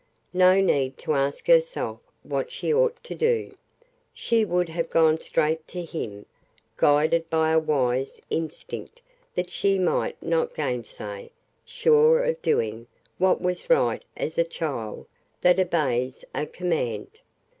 No 0.33 0.59
need 0.59 0.97
to 0.97 1.13
ask 1.13 1.45
herself 1.45 1.99
what 2.23 2.51
she 2.51 2.73
ought 2.73 3.03
to 3.03 3.13
do; 3.13 3.53
she 4.15 4.43
would 4.43 4.67
have 4.69 4.89
gone 4.89 5.19
straight 5.19 5.67
to 5.67 5.85
him, 5.85 6.25
guided 6.75 7.29
by 7.29 7.51
a 7.51 7.59
wise 7.59 8.19
instinct 8.31 8.99
that 9.35 9.51
she 9.51 9.77
might 9.77 10.19
not 10.23 10.55
gainsay, 10.55 11.29
sure 11.63 12.23
of 12.23 12.41
doing 12.41 12.87
what 13.19 13.41
was 13.41 13.69
right 13.69 14.03
as 14.17 14.39
a 14.39 14.43
child 14.43 15.05
that 15.41 15.59
obeys 15.59 16.25
a 16.33 16.47
command. 16.47 17.19